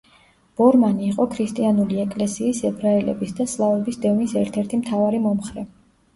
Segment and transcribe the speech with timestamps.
[0.59, 5.69] ბორმანი იყო ქრისტიანული ეკლესიის, ებრაელების და სლავების დევნის ერთ-ერთი მთავარი მომხრე.